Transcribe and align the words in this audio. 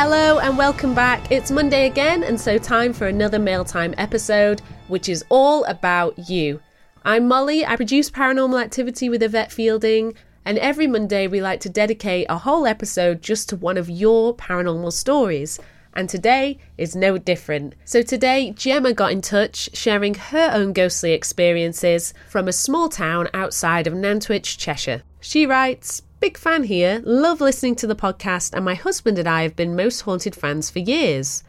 Hello 0.00 0.38
and 0.38 0.56
welcome 0.56 0.94
back. 0.94 1.32
It's 1.32 1.50
Monday 1.50 1.86
again, 1.86 2.22
and 2.22 2.40
so 2.40 2.56
time 2.56 2.92
for 2.92 3.08
another 3.08 3.40
Mail 3.40 3.64
Time 3.64 3.96
episode, 3.98 4.62
which 4.86 5.08
is 5.08 5.24
all 5.28 5.64
about 5.64 6.30
you. 6.30 6.60
I'm 7.04 7.26
Molly. 7.26 7.66
I 7.66 7.74
produce 7.74 8.08
Paranormal 8.08 8.62
Activity 8.62 9.08
with 9.08 9.24
Yvette 9.24 9.50
Fielding, 9.50 10.14
and 10.44 10.56
every 10.58 10.86
Monday 10.86 11.26
we 11.26 11.42
like 11.42 11.58
to 11.62 11.68
dedicate 11.68 12.26
a 12.28 12.38
whole 12.38 12.64
episode 12.64 13.22
just 13.22 13.48
to 13.48 13.56
one 13.56 13.76
of 13.76 13.90
your 13.90 14.36
paranormal 14.36 14.92
stories. 14.92 15.58
And 15.94 16.08
today 16.08 16.58
is 16.76 16.94
no 16.94 17.18
different. 17.18 17.74
So 17.84 18.00
today, 18.00 18.52
Gemma 18.52 18.92
got 18.92 19.10
in 19.10 19.20
touch, 19.20 19.68
sharing 19.76 20.14
her 20.14 20.52
own 20.54 20.74
ghostly 20.74 21.12
experiences 21.12 22.14
from 22.28 22.46
a 22.46 22.52
small 22.52 22.88
town 22.88 23.30
outside 23.34 23.88
of 23.88 23.94
Nantwich, 23.94 24.58
Cheshire. 24.58 25.02
She 25.18 25.44
writes, 25.44 26.02
Big 26.20 26.36
fan 26.36 26.64
here, 26.64 27.00
love 27.04 27.40
listening 27.40 27.76
to 27.76 27.86
the 27.86 27.94
podcast, 27.94 28.52
and 28.52 28.64
my 28.64 28.74
husband 28.74 29.20
and 29.20 29.28
I 29.28 29.42
have 29.42 29.54
been 29.54 29.76
most 29.76 30.00
haunted 30.00 30.34
fans 30.34 30.68
for 30.68 30.80
years. 30.80 31.44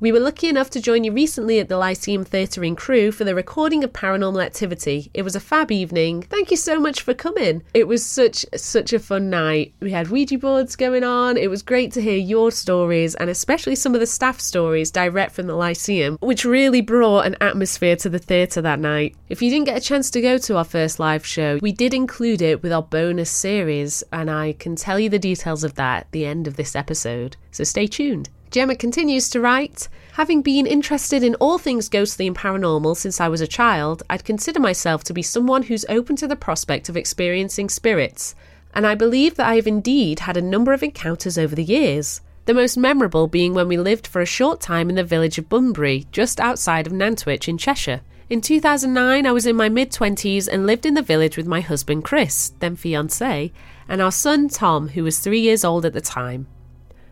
We 0.00 0.12
were 0.12 0.20
lucky 0.20 0.48
enough 0.48 0.70
to 0.70 0.80
join 0.80 1.02
you 1.02 1.10
recently 1.10 1.58
at 1.58 1.68
the 1.68 1.76
Lyceum 1.76 2.22
Theatre 2.22 2.62
in 2.62 2.76
Crewe 2.76 3.10
for 3.10 3.24
the 3.24 3.34
recording 3.34 3.82
of 3.82 3.92
Paranormal 3.92 4.44
Activity. 4.44 5.10
It 5.12 5.22
was 5.22 5.34
a 5.34 5.40
fab 5.40 5.72
evening. 5.72 6.22
Thank 6.22 6.52
you 6.52 6.56
so 6.56 6.78
much 6.78 7.02
for 7.02 7.14
coming. 7.14 7.64
It 7.74 7.88
was 7.88 8.06
such 8.06 8.46
such 8.54 8.92
a 8.92 9.00
fun 9.00 9.28
night. 9.28 9.74
We 9.80 9.90
had 9.90 10.08
Ouija 10.08 10.38
boards 10.38 10.76
going 10.76 11.02
on. 11.02 11.36
It 11.36 11.50
was 11.50 11.62
great 11.62 11.90
to 11.94 12.00
hear 12.00 12.16
your 12.16 12.52
stories 12.52 13.16
and 13.16 13.28
especially 13.28 13.74
some 13.74 13.92
of 13.92 14.00
the 14.00 14.06
staff 14.06 14.38
stories 14.38 14.92
direct 14.92 15.32
from 15.32 15.48
the 15.48 15.56
Lyceum, 15.56 16.16
which 16.20 16.44
really 16.44 16.80
brought 16.80 17.26
an 17.26 17.34
atmosphere 17.40 17.96
to 17.96 18.08
the 18.08 18.20
theatre 18.20 18.62
that 18.62 18.78
night. 18.78 19.16
If 19.28 19.42
you 19.42 19.50
didn't 19.50 19.66
get 19.66 19.78
a 19.78 19.80
chance 19.80 20.12
to 20.12 20.20
go 20.20 20.38
to 20.38 20.58
our 20.58 20.64
first 20.64 21.00
live 21.00 21.26
show, 21.26 21.58
we 21.60 21.72
did 21.72 21.92
include 21.92 22.40
it 22.40 22.62
with 22.62 22.72
our 22.72 22.84
bonus 22.84 23.32
series, 23.32 24.04
and 24.12 24.30
I 24.30 24.52
can 24.52 24.76
tell 24.76 25.00
you 25.00 25.08
the 25.08 25.18
details 25.18 25.64
of 25.64 25.74
that 25.74 26.02
at 26.02 26.12
the 26.12 26.24
end 26.24 26.46
of 26.46 26.54
this 26.54 26.76
episode. 26.76 27.36
So 27.50 27.64
stay 27.64 27.88
tuned. 27.88 28.28
Gemma 28.50 28.76
continues 28.76 29.28
to 29.30 29.40
write 29.40 29.88
Having 30.12 30.42
been 30.42 30.66
interested 30.66 31.22
in 31.22 31.34
all 31.34 31.58
things 31.58 31.90
ghostly 31.90 32.26
and 32.26 32.36
paranormal 32.36 32.96
since 32.96 33.20
I 33.20 33.28
was 33.28 33.42
a 33.42 33.46
child, 33.46 34.02
I'd 34.08 34.24
consider 34.24 34.58
myself 34.58 35.04
to 35.04 35.12
be 35.12 35.22
someone 35.22 35.64
who's 35.64 35.84
open 35.88 36.16
to 36.16 36.26
the 36.26 36.34
prospect 36.34 36.88
of 36.88 36.96
experiencing 36.96 37.68
spirits, 37.68 38.34
and 38.72 38.86
I 38.86 38.94
believe 38.94 39.34
that 39.36 39.46
I 39.46 39.56
have 39.56 39.66
indeed 39.66 40.20
had 40.20 40.38
a 40.38 40.42
number 40.42 40.72
of 40.72 40.82
encounters 40.82 41.36
over 41.36 41.54
the 41.54 41.62
years. 41.62 42.22
The 42.46 42.54
most 42.54 42.78
memorable 42.78 43.26
being 43.26 43.52
when 43.52 43.68
we 43.68 43.76
lived 43.76 44.06
for 44.06 44.22
a 44.22 44.26
short 44.26 44.60
time 44.60 44.88
in 44.88 44.96
the 44.96 45.04
village 45.04 45.36
of 45.36 45.50
Bunbury, 45.50 46.06
just 46.10 46.40
outside 46.40 46.86
of 46.86 46.92
Nantwich 46.94 47.48
in 47.48 47.58
Cheshire. 47.58 48.00
In 48.30 48.40
2009, 48.40 49.26
I 49.26 49.32
was 49.32 49.46
in 49.46 49.56
my 49.56 49.68
mid 49.68 49.92
20s 49.92 50.48
and 50.50 50.66
lived 50.66 50.86
in 50.86 50.94
the 50.94 51.02
village 51.02 51.36
with 51.36 51.46
my 51.46 51.60
husband 51.60 52.04
Chris, 52.04 52.54
then 52.60 52.76
fiance, 52.76 53.52
and 53.88 54.00
our 54.00 54.12
son 54.12 54.48
Tom, 54.48 54.88
who 54.88 55.04
was 55.04 55.18
three 55.18 55.40
years 55.40 55.64
old 55.64 55.84
at 55.84 55.92
the 55.92 56.00
time. 56.00 56.46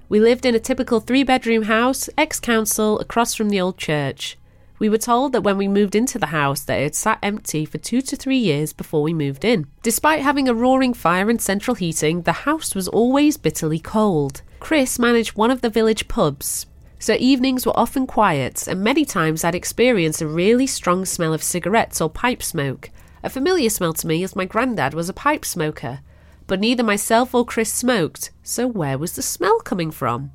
We 0.09 0.21
lived 0.21 0.47
in 0.47 0.55
a 0.55 0.61
typical 0.61 1.01
three 1.01 1.25
bedroom 1.25 1.65
house, 1.65 2.09
ex 2.17 2.39
council, 2.39 3.01
across 3.01 3.35
from 3.35 3.49
the 3.49 3.61
old 3.61 3.77
church. 3.77 4.39
We 4.79 4.89
were 4.89 4.99
told 4.99 5.33
that 5.33 5.41
when 5.41 5.59
we 5.59 5.67
moved 5.67 5.97
into 5.97 6.17
the 6.19 6.27
house 6.27 6.63
that 6.63 6.79
it 6.79 6.83
had 6.85 6.95
sat 6.95 7.19
empty 7.23 7.65
for 7.65 7.79
two 7.79 8.01
to 8.03 8.15
three 8.15 8.37
years 8.37 8.73
before 8.73 9.03
we 9.03 9.13
moved 9.13 9.45
in. 9.45 9.67
Despite 9.83 10.21
having 10.21 10.49
a 10.49 10.55
roaring 10.55 10.95
fire 10.95 11.29
and 11.29 11.41
central 11.41 11.75
heating, 11.75 12.23
the 12.23 12.33
house 12.33 12.73
was 12.73 12.87
always 12.87 13.37
bitterly 13.37 13.81
cold. 13.81 14.43
Chris 14.61 14.97
managed 14.99 15.37
one 15.37 15.51
of 15.51 15.61
the 15.61 15.71
village 15.71 16.07
pubs, 16.07 16.67
so 17.01 17.17
evenings 17.19 17.67
were 17.67 17.77
often 17.77 18.07
quiet, 18.07 18.69
and 18.69 18.85
many 18.85 19.05
times 19.05 19.43
I'd 19.43 19.57
experience 19.57 20.21
a 20.21 20.29
really 20.29 20.69
strong 20.69 21.05
smell 21.05 21.35
of 21.35 21.43
cigarettes 21.43 22.01
or 22.01 22.11
pipe 22.11 22.45
smoke. 22.45 22.91
A 23.25 23.31
familiar 23.31 23.71
smell 23.71 23.95
to 23.95 24.07
me 24.07 24.23
as 24.23 24.37
my 24.37 24.45
granddad 24.45 24.95
was 24.95 25.09
a 25.09 25.15
pipe 25.15 25.45
smoker 25.45 26.01
but 26.47 26.61
neither 26.61 26.83
myself 26.83 27.35
or 27.35 27.45
Chris 27.45 27.73
smoked, 27.73 28.31
so 28.43 28.67
where 28.67 28.99
was 28.99 29.17
the 29.17 29.23
smell 29.23 29.61
coming 29.61 29.91
from? 29.91 30.31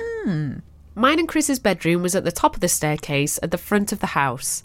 Hmm. 0.00 0.58
Mine 0.94 1.18
and 1.18 1.28
Chris's 1.28 1.58
bedroom 1.58 2.02
was 2.02 2.14
at 2.14 2.24
the 2.24 2.32
top 2.32 2.54
of 2.54 2.60
the 2.60 2.68
staircase 2.68 3.38
at 3.42 3.50
the 3.50 3.58
front 3.58 3.92
of 3.92 4.00
the 4.00 4.08
house. 4.08 4.62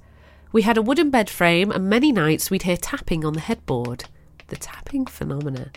We 0.51 0.61
had 0.61 0.77
a 0.77 0.81
wooden 0.81 1.09
bed 1.09 1.29
frame, 1.29 1.71
and 1.71 1.89
many 1.89 2.11
nights 2.11 2.49
we'd 2.49 2.63
hear 2.63 2.77
tapping 2.77 3.25
on 3.25 3.33
the 3.33 3.39
headboard. 3.39 4.05
The 4.47 4.55
tapping 4.57 5.05
phenomena. 5.05 5.71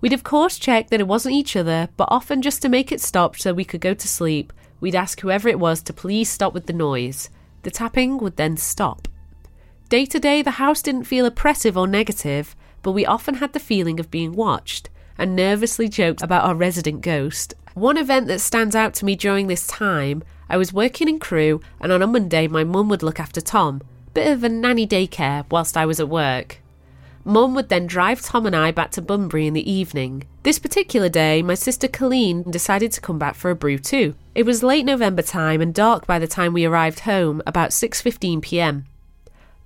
We'd 0.00 0.12
of 0.12 0.22
course 0.24 0.58
check 0.58 0.90
that 0.90 1.00
it 1.00 1.08
wasn't 1.08 1.34
each 1.34 1.56
other, 1.56 1.88
but 1.96 2.08
often 2.10 2.42
just 2.42 2.62
to 2.62 2.68
make 2.68 2.92
it 2.92 3.00
stop 3.00 3.36
so 3.36 3.52
we 3.52 3.64
could 3.64 3.80
go 3.80 3.94
to 3.94 4.08
sleep, 4.08 4.52
we'd 4.80 4.94
ask 4.94 5.20
whoever 5.20 5.48
it 5.48 5.58
was 5.58 5.82
to 5.82 5.92
please 5.92 6.28
stop 6.28 6.54
with 6.54 6.66
the 6.66 6.72
noise. 6.72 7.30
The 7.62 7.70
tapping 7.70 8.18
would 8.18 8.36
then 8.36 8.56
stop. 8.56 9.08
Day 9.88 10.04
to 10.06 10.20
day, 10.20 10.42
the 10.42 10.52
house 10.52 10.82
didn't 10.82 11.04
feel 11.04 11.26
oppressive 11.26 11.76
or 11.76 11.86
negative, 11.86 12.54
but 12.82 12.92
we 12.92 13.06
often 13.06 13.34
had 13.34 13.52
the 13.52 13.60
feeling 13.60 13.98
of 13.98 14.10
being 14.10 14.32
watched 14.34 14.90
and 15.18 15.34
nervously 15.34 15.88
joked 15.88 16.22
about 16.22 16.44
our 16.44 16.54
resident 16.54 17.00
ghost. 17.00 17.54
One 17.74 17.96
event 17.96 18.28
that 18.28 18.40
stands 18.40 18.74
out 18.74 18.94
to 18.94 19.04
me 19.04 19.16
during 19.16 19.46
this 19.46 19.66
time, 19.66 20.22
I 20.48 20.56
was 20.56 20.72
working 20.72 21.08
in 21.08 21.18
Crewe, 21.18 21.60
and 21.80 21.92
on 21.92 22.02
a 22.02 22.06
Monday, 22.06 22.48
my 22.48 22.64
mum 22.64 22.88
would 22.88 23.02
look 23.02 23.20
after 23.20 23.40
Tom, 23.40 23.82
bit 24.14 24.28
of 24.28 24.42
a 24.42 24.48
nanny 24.48 24.86
daycare, 24.86 25.44
whilst 25.50 25.76
I 25.76 25.86
was 25.86 26.00
at 26.00 26.08
work. 26.08 26.60
Mum 27.24 27.54
would 27.54 27.68
then 27.68 27.86
drive 27.86 28.22
Tom 28.22 28.46
and 28.46 28.56
I 28.56 28.70
back 28.70 28.90
to 28.92 29.02
Bunbury 29.02 29.46
in 29.46 29.52
the 29.52 29.70
evening. 29.70 30.26
This 30.44 30.58
particular 30.58 31.10
day, 31.10 31.42
my 31.42 31.54
sister 31.54 31.86
Colleen 31.86 32.42
decided 32.44 32.90
to 32.92 33.02
come 33.02 33.18
back 33.18 33.34
for 33.34 33.50
a 33.50 33.54
brew 33.54 33.76
too. 33.78 34.14
It 34.34 34.46
was 34.46 34.62
late 34.62 34.86
November 34.86 35.20
time 35.20 35.60
and 35.60 35.74
dark 35.74 36.06
by 36.06 36.18
the 36.18 36.26
time 36.26 36.54
we 36.54 36.64
arrived 36.64 37.00
home, 37.00 37.42
about 37.46 37.70
6:15 37.70 38.40
p.m. 38.40 38.86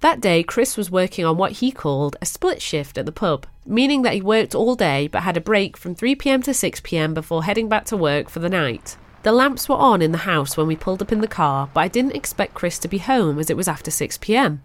That 0.02 0.20
day, 0.20 0.42
Chris 0.42 0.76
was 0.76 0.90
working 0.90 1.24
on 1.24 1.36
what 1.36 1.52
he 1.52 1.70
called 1.70 2.16
a 2.20 2.26
split 2.26 2.60
shift 2.60 2.98
at 2.98 3.06
the 3.06 3.12
pub, 3.12 3.46
meaning 3.64 4.02
that 4.02 4.14
he 4.14 4.20
worked 4.20 4.52
all 4.52 4.74
day 4.74 5.06
but 5.06 5.22
had 5.22 5.36
a 5.36 5.40
break 5.40 5.76
from 5.76 5.94
3pm 5.94 6.42
to 6.42 6.50
6pm 6.50 7.14
before 7.14 7.44
heading 7.44 7.68
back 7.68 7.84
to 7.84 7.96
work 7.96 8.28
for 8.28 8.40
the 8.40 8.48
night. 8.48 8.96
The 9.22 9.30
lamps 9.30 9.68
were 9.68 9.76
on 9.76 10.02
in 10.02 10.10
the 10.10 10.26
house 10.26 10.56
when 10.56 10.66
we 10.66 10.74
pulled 10.74 11.02
up 11.02 11.12
in 11.12 11.20
the 11.20 11.28
car, 11.28 11.70
but 11.72 11.82
I 11.82 11.86
didn't 11.86 12.16
expect 12.16 12.54
Chris 12.54 12.80
to 12.80 12.88
be 12.88 12.98
home 12.98 13.38
as 13.38 13.48
it 13.48 13.56
was 13.56 13.68
after 13.68 13.92
6pm. 13.92 14.58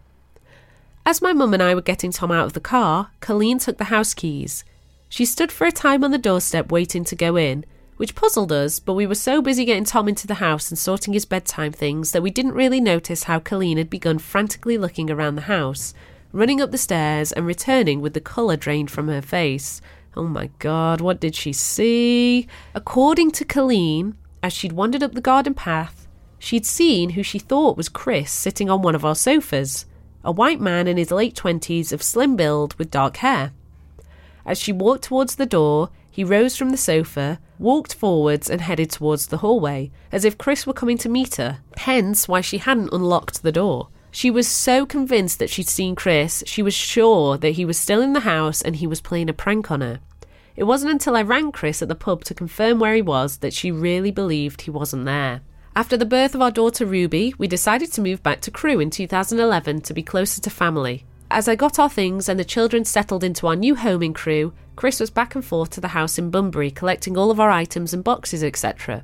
As 1.05 1.21
my 1.21 1.33
mum 1.33 1.53
and 1.53 1.61
I 1.61 1.75
were 1.75 1.81
getting 1.81 2.11
Tom 2.11 2.31
out 2.31 2.47
of 2.47 2.53
the 2.53 2.59
car, 2.59 3.11
Colleen 3.19 3.59
took 3.59 3.77
the 3.77 3.93
house 3.93 4.15
keys. 4.15 4.65
She 5.07 5.23
stood 5.23 5.51
for 5.51 5.67
a 5.67 5.71
time 5.71 6.03
on 6.03 6.09
the 6.09 6.17
doorstep 6.17 6.71
waiting 6.71 7.03
to 7.05 7.15
go 7.15 7.35
in, 7.35 7.63
which 7.97 8.15
puzzled 8.15 8.51
us, 8.51 8.79
but 8.79 8.93
we 8.93 9.05
were 9.05 9.15
so 9.15 9.41
busy 9.41 9.65
getting 9.65 9.83
Tom 9.83 10.07
into 10.07 10.27
the 10.27 10.35
house 10.35 10.69
and 10.69 10.77
sorting 10.77 11.13
his 11.13 11.25
bedtime 11.25 11.71
things 11.71 12.11
that 12.11 12.23
we 12.23 12.31
didn't 12.31 12.53
really 12.53 12.79
notice 12.79 13.23
how 13.23 13.39
Colleen 13.39 13.77
had 13.77 13.89
begun 13.89 14.19
frantically 14.19 14.77
looking 14.77 15.11
around 15.11 15.35
the 15.35 15.41
house, 15.41 15.93
running 16.31 16.61
up 16.61 16.71
the 16.71 16.77
stairs 16.77 17.31
and 17.31 17.45
returning 17.45 17.99
with 17.99 18.13
the 18.13 18.21
colour 18.21 18.55
drained 18.55 18.91
from 18.91 19.07
her 19.07 19.21
face. 19.21 19.81
Oh 20.15 20.27
my 20.27 20.49
god, 20.59 21.01
what 21.01 21.19
did 21.19 21.35
she 21.35 21.53
see? 21.53 22.47
According 22.73 23.31
to 23.31 23.45
Colleen, 23.45 24.15
as 24.41 24.53
she'd 24.53 24.73
wandered 24.73 25.03
up 25.03 25.13
the 25.13 25.21
garden 25.21 25.53
path, 25.53 26.07
she'd 26.39 26.65
seen 26.65 27.11
who 27.11 27.23
she 27.23 27.39
thought 27.39 27.77
was 27.77 27.89
Chris 27.89 28.31
sitting 28.31 28.69
on 28.69 28.81
one 28.81 28.95
of 28.95 29.05
our 29.05 29.15
sofas, 29.15 29.85
a 30.23 30.31
white 30.31 30.59
man 30.59 30.87
in 30.87 30.97
his 30.97 31.11
late 31.11 31.35
twenties 31.35 31.91
of 31.91 32.03
slim 32.03 32.35
build 32.35 32.75
with 32.75 32.91
dark 32.91 33.17
hair. 33.17 33.53
As 34.45 34.59
she 34.59 34.71
walked 34.71 35.03
towards 35.03 35.35
the 35.35 35.45
door, 35.45 35.89
he 36.09 36.23
rose 36.23 36.55
from 36.55 36.69
the 36.69 36.77
sofa, 36.77 37.39
walked 37.59 37.93
forwards, 37.93 38.49
and 38.49 38.61
headed 38.61 38.89
towards 38.89 39.27
the 39.27 39.37
hallway, 39.37 39.91
as 40.11 40.25
if 40.25 40.37
Chris 40.37 40.65
were 40.65 40.73
coming 40.73 40.97
to 40.97 41.09
meet 41.09 41.35
her, 41.35 41.59
hence 41.77 42.27
why 42.27 42.41
she 42.41 42.57
hadn't 42.57 42.93
unlocked 42.93 43.43
the 43.43 43.51
door. 43.51 43.89
She 44.11 44.31
was 44.31 44.47
so 44.47 44.85
convinced 44.85 45.39
that 45.39 45.49
she'd 45.49 45.67
seen 45.67 45.95
Chris, 45.95 46.43
she 46.47 46.63
was 46.63 46.73
sure 46.73 47.37
that 47.37 47.51
he 47.51 47.65
was 47.65 47.77
still 47.77 48.01
in 48.01 48.13
the 48.13 48.21
house 48.21 48.61
and 48.61 48.75
he 48.75 48.87
was 48.87 49.01
playing 49.01 49.29
a 49.29 49.33
prank 49.33 49.69
on 49.69 49.81
her. 49.81 49.99
It 50.55 50.63
wasn't 50.63 50.93
until 50.93 51.15
I 51.15 51.21
rang 51.21 51.51
Chris 51.51 51.83
at 51.83 51.87
the 51.87 51.93
pub 51.93 52.23
to 52.23 52.33
confirm 52.33 52.79
where 52.79 52.95
he 52.95 53.01
was 53.01 53.37
that 53.37 53.53
she 53.53 53.69
really 53.69 54.09
believed 54.09 54.61
he 54.61 54.71
wasn't 54.71 55.05
there. 55.05 55.41
After 55.75 55.95
the 55.95 56.05
birth 56.05 56.33
of 56.33 56.41
our 56.41 56.49
daughter 56.49 56.83
Ruby, 56.83 57.35
we 57.37 57.47
decided 57.47 57.91
to 57.93 58.01
move 58.01 58.23
back 58.23 58.41
to 58.41 58.49
Crewe 58.49 58.79
in 58.79 58.89
2011 58.89 59.81
to 59.81 59.93
be 59.93 60.01
closer 60.01 60.41
to 60.41 60.49
family. 60.49 61.05
As 61.29 61.49
I 61.49 61.55
got 61.55 61.77
our 61.77 61.89
things 61.89 62.29
and 62.29 62.39
the 62.39 62.45
children 62.45 62.85
settled 62.85 63.23
into 63.23 63.47
our 63.47 63.55
new 63.55 63.75
home 63.75 64.01
in 64.01 64.13
Crewe, 64.13 64.53
Chris 64.77 64.99
was 64.99 65.09
back 65.09 65.35
and 65.35 65.43
forth 65.43 65.69
to 65.71 65.81
the 65.81 65.89
house 65.89 66.17
in 66.17 66.29
Bunbury 66.29 66.71
collecting 66.71 67.17
all 67.17 67.31
of 67.31 67.39
our 67.39 67.49
items 67.49 67.93
and 67.93 68.03
boxes, 68.03 68.43
etc. 68.43 69.03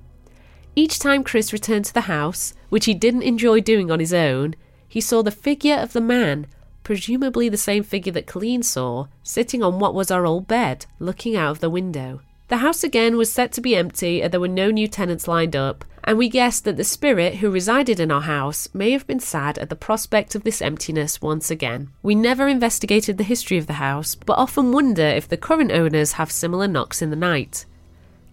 Each 0.75 0.99
time 0.99 1.23
Chris 1.23 1.51
returned 1.51 1.85
to 1.85 1.93
the 1.93 2.01
house, 2.01 2.53
which 2.69 2.85
he 2.85 2.93
didn't 2.93 3.23
enjoy 3.23 3.59
doing 3.59 3.91
on 3.91 3.99
his 3.99 4.13
own, 4.13 4.55
he 4.87 5.01
saw 5.01 5.21
the 5.21 5.31
figure 5.31 5.75
of 5.75 5.91
the 5.91 6.01
man, 6.01 6.47
presumably 6.83 7.49
the 7.49 7.57
same 7.57 7.83
figure 7.83 8.13
that 8.13 8.27
Colleen 8.27 8.63
saw, 8.63 9.07
sitting 9.21 9.61
on 9.61 9.79
what 9.79 9.93
was 9.93 10.09
our 10.09 10.25
old 10.25 10.47
bed, 10.47 10.85
looking 10.99 11.35
out 11.35 11.51
of 11.51 11.59
the 11.59 11.69
window. 11.69 12.21
The 12.49 12.57
house 12.57 12.83
again 12.83 13.17
was 13.17 13.31
set 13.31 13.51
to 13.53 13.61
be 13.61 13.75
empty 13.75 14.21
and 14.21 14.31
there 14.31 14.39
were 14.39 14.47
no 14.47 14.69
new 14.69 14.87
tenants 14.87 15.27
lined 15.27 15.55
up, 15.55 15.85
and 16.03 16.17
we 16.17 16.27
guessed 16.27 16.65
that 16.65 16.77
the 16.77 16.83
spirit 16.83 17.35
who 17.35 17.49
resided 17.49 17.99
in 17.99 18.11
our 18.11 18.21
house 18.21 18.67
may 18.73 18.91
have 18.91 19.07
been 19.07 19.19
sad 19.19 19.57
at 19.57 19.69
the 19.69 19.75
prospect 19.75 20.35
of 20.35 20.43
this 20.43 20.61
emptiness 20.61 21.21
once 21.21 21.49
again. 21.49 21.89
We 22.01 22.15
never 22.15 22.47
investigated 22.47 23.17
the 23.17 23.23
history 23.23 23.57
of 23.57 23.67
the 23.67 23.73
house, 23.73 24.15
but 24.15 24.37
often 24.37 24.71
wonder 24.71 25.05
if 25.05 25.27
the 25.27 25.37
current 25.37 25.71
owners 25.71 26.13
have 26.13 26.31
similar 26.31 26.67
knocks 26.67 27.01
in 27.01 27.09
the 27.09 27.15
night. 27.15 27.65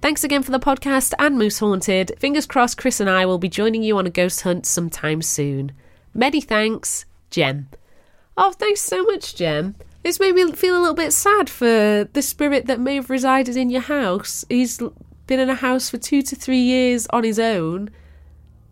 Thanks 0.03 0.25
again 0.25 0.43
for 0.43 0.51
the 0.51 0.59
podcast 0.59 1.13
and 1.19 1.39
Most 1.39 1.59
Haunted. 1.59 2.13
Fingers 2.19 2.47
crossed 2.47 2.79
Chris 2.79 3.01
and 3.01 3.11
I 3.11 3.27
will 3.27 3.39
be 3.39 3.49
joining 3.49 3.83
you 3.83 3.99
on 3.99 4.07
a 4.07 4.11
ghost 4.11 4.41
hunt 4.41 4.67
sometime 4.67 5.23
soon. 5.23 5.73
Many 6.15 6.41
thanks, 6.41 7.05
Jem. 7.31 7.69
Oh, 8.37 8.51
thanks 8.53 8.81
so 8.81 9.05
much, 9.05 9.37
Jem. 9.37 9.77
This 10.03 10.19
made 10.19 10.35
me 10.35 10.51
feel 10.53 10.79
a 10.79 10.81
little 10.81 10.95
bit 10.95 11.13
sad 11.13 11.51
for 11.51 12.09
the 12.13 12.23
spirit 12.23 12.67
that 12.67 12.81
may 12.81 12.95
have 12.95 13.11
resided 13.11 13.57
in 13.57 13.69
your 13.69 13.83
house. 13.83 14.45
He's 14.49 14.81
been 15.27 15.41
in 15.41 15.51
a 15.51 15.55
house 15.55 15.91
for 15.91 15.99
two 15.99 16.23
to 16.23 16.35
three 16.35 16.61
years 16.61 17.07
on 17.11 17.23
his 17.23 17.39
own. 17.39 17.91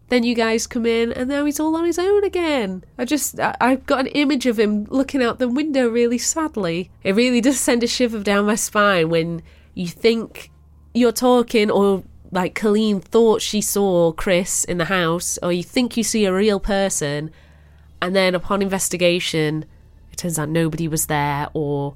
Then 0.08 0.22
you 0.24 0.34
guys 0.34 0.66
come 0.66 0.86
in, 0.86 1.12
and 1.12 1.28
now 1.28 1.44
he's 1.44 1.60
all 1.60 1.76
on 1.76 1.84
his 1.84 1.98
own 1.98 2.24
again. 2.24 2.82
I 2.96 3.04
just, 3.04 3.38
I, 3.38 3.54
I've 3.60 3.84
got 3.84 4.00
an 4.00 4.06
image 4.06 4.46
of 4.46 4.58
him 4.58 4.84
looking 4.84 5.22
out 5.22 5.38
the 5.38 5.48
window 5.48 5.86
really 5.86 6.16
sadly. 6.16 6.90
It 7.04 7.14
really 7.14 7.42
does 7.42 7.60
send 7.60 7.84
a 7.84 7.86
shiver 7.86 8.20
down 8.20 8.46
my 8.46 8.54
spine 8.54 9.10
when 9.10 9.42
you 9.74 9.86
think 9.86 10.50
you're 10.94 11.12
talking, 11.12 11.70
or 11.70 12.04
like 12.32 12.54
Colleen 12.54 13.00
thought 13.00 13.42
she 13.42 13.60
saw 13.60 14.12
Chris 14.12 14.64
in 14.64 14.78
the 14.78 14.86
house, 14.86 15.38
or 15.42 15.52
you 15.52 15.62
think 15.62 15.98
you 15.98 16.02
see 16.02 16.24
a 16.24 16.32
real 16.32 16.58
person, 16.58 17.30
and 18.00 18.16
then 18.16 18.34
upon 18.34 18.62
investigation, 18.62 19.66
out 20.38 20.48
nobody 20.48 20.88
was 20.88 21.06
there, 21.06 21.48
or 21.54 21.94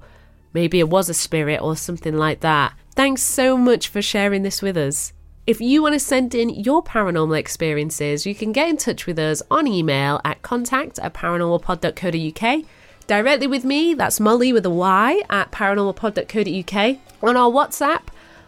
maybe 0.52 0.78
it 0.78 0.88
was 0.88 1.08
a 1.08 1.14
spirit 1.14 1.60
or 1.60 1.76
something 1.76 2.16
like 2.16 2.40
that. 2.40 2.74
Thanks 2.94 3.22
so 3.22 3.56
much 3.56 3.88
for 3.88 4.02
sharing 4.02 4.42
this 4.42 4.62
with 4.62 4.76
us. 4.76 5.12
If 5.46 5.60
you 5.60 5.82
want 5.82 5.94
to 5.94 5.98
send 5.98 6.36
in 6.36 6.50
your 6.50 6.84
paranormal 6.84 7.36
experiences, 7.36 8.26
you 8.26 8.34
can 8.34 8.52
get 8.52 8.68
in 8.68 8.76
touch 8.76 9.06
with 9.06 9.18
us 9.18 9.42
on 9.50 9.66
email 9.66 10.20
at 10.24 10.42
contact 10.42 11.00
at 11.00 11.14
paranormalpod.co.uk. 11.14 12.64
Directly 13.08 13.48
with 13.48 13.64
me, 13.64 13.94
that's 13.94 14.20
Molly 14.20 14.52
with 14.52 14.64
a 14.64 14.70
Y 14.70 15.20
at 15.28 15.50
paranormalpod.co.uk. 15.50 16.98
On 17.22 17.36
our 17.36 17.50
WhatsApp 17.50 18.02